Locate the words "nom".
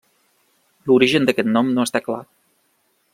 1.53-1.71